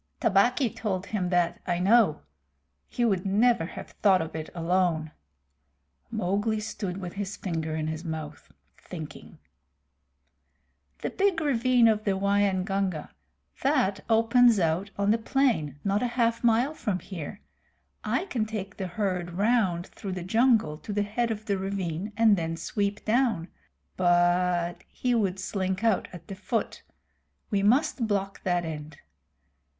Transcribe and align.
"Tabaqui 0.19 0.71
told 0.75 1.05
him 1.05 1.29
that, 1.29 1.61
I 1.67 1.77
know. 1.77 2.21
He 2.87 3.05
would 3.05 3.23
never 3.23 3.67
have 3.67 3.91
thought 3.91 4.19
of 4.19 4.35
it 4.35 4.49
alone." 4.55 5.11
Mowgli 6.09 6.59
stood 6.59 6.97
with 6.97 7.13
his 7.13 7.37
finger 7.37 7.75
in 7.75 7.85
his 7.85 8.03
mouth, 8.03 8.51
thinking. 8.79 9.37
"The 11.03 11.11
big 11.11 11.39
ravine 11.39 11.87
of 11.87 12.03
the 12.03 12.17
Waingunga. 12.17 13.11
That 13.61 14.03
opens 14.09 14.59
out 14.59 14.89
on 14.97 15.11
the 15.11 15.19
plain 15.19 15.77
not 15.83 16.01
half 16.01 16.41
a 16.43 16.47
mile 16.47 16.73
from 16.73 16.97
here. 16.97 17.39
I 18.03 18.25
can 18.25 18.47
take 18.47 18.77
the 18.77 18.87
herd 18.87 19.33
round 19.33 19.85
through 19.85 20.13
the 20.13 20.23
jungle 20.23 20.79
to 20.79 20.91
the 20.91 21.03
head 21.03 21.29
of 21.29 21.45
the 21.45 21.59
ravine 21.59 22.11
and 22.17 22.35
then 22.35 22.57
sweep 22.57 23.05
down 23.05 23.49
but 23.97 24.83
he 24.87 25.13
would 25.13 25.37
slink 25.39 25.83
out 25.83 26.07
at 26.11 26.27
the 26.27 26.33
foot. 26.33 26.81
We 27.51 27.61
must 27.61 28.07
block 28.07 28.41
that 28.41 28.65
end. 28.65 28.97